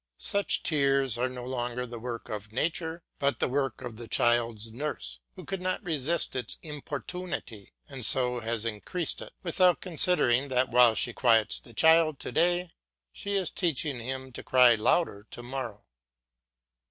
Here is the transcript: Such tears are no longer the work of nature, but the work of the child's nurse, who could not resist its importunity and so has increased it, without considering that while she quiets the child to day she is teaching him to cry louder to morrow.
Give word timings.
Such 0.17 0.63
tears 0.63 1.15
are 1.19 1.29
no 1.29 1.45
longer 1.45 1.85
the 1.85 1.99
work 1.99 2.27
of 2.27 2.51
nature, 2.51 3.03
but 3.19 3.39
the 3.39 3.47
work 3.47 3.83
of 3.83 3.97
the 3.97 4.07
child's 4.07 4.71
nurse, 4.71 5.19
who 5.35 5.45
could 5.45 5.61
not 5.61 5.83
resist 5.83 6.35
its 6.35 6.57
importunity 6.63 7.71
and 7.87 8.03
so 8.03 8.39
has 8.39 8.65
increased 8.65 9.21
it, 9.21 9.31
without 9.43 9.79
considering 9.79 10.47
that 10.47 10.69
while 10.69 10.95
she 10.95 11.13
quiets 11.13 11.59
the 11.59 11.75
child 11.75 12.19
to 12.21 12.31
day 12.31 12.71
she 13.13 13.35
is 13.35 13.51
teaching 13.51 13.99
him 13.99 14.31
to 14.31 14.41
cry 14.41 14.73
louder 14.73 15.27
to 15.29 15.43
morrow. 15.43 15.85